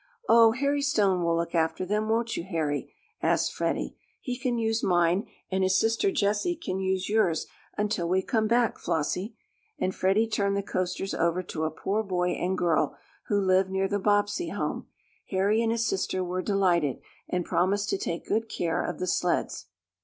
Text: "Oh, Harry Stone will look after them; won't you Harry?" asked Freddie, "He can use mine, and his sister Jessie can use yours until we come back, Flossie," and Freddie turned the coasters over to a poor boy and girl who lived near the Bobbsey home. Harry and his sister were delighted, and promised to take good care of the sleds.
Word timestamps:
"Oh, 0.27 0.53
Harry 0.53 0.81
Stone 0.81 1.21
will 1.23 1.35
look 1.37 1.53
after 1.53 1.85
them; 1.85 2.09
won't 2.09 2.35
you 2.35 2.43
Harry?" 2.43 2.91
asked 3.21 3.53
Freddie, 3.53 3.95
"He 4.19 4.35
can 4.35 4.57
use 4.57 4.81
mine, 4.81 5.27
and 5.51 5.61
his 5.61 5.79
sister 5.79 6.09
Jessie 6.09 6.55
can 6.55 6.79
use 6.79 7.07
yours 7.07 7.45
until 7.77 8.09
we 8.09 8.23
come 8.23 8.47
back, 8.47 8.79
Flossie," 8.79 9.35
and 9.77 9.93
Freddie 9.93 10.25
turned 10.25 10.57
the 10.57 10.63
coasters 10.63 11.13
over 11.13 11.43
to 11.43 11.65
a 11.65 11.69
poor 11.69 12.01
boy 12.01 12.29
and 12.31 12.57
girl 12.57 12.97
who 13.27 13.39
lived 13.39 13.69
near 13.69 13.87
the 13.87 13.99
Bobbsey 13.99 14.49
home. 14.49 14.87
Harry 15.29 15.61
and 15.61 15.71
his 15.71 15.85
sister 15.85 16.23
were 16.23 16.41
delighted, 16.41 16.99
and 17.29 17.45
promised 17.45 17.89
to 17.89 17.97
take 17.99 18.25
good 18.25 18.49
care 18.49 18.83
of 18.83 18.97
the 18.97 19.05
sleds. 19.05 19.67